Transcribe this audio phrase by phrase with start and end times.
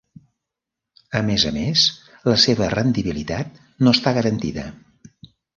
[1.19, 1.83] A més a més,
[2.31, 4.65] la seva rendibilitat no està garantida.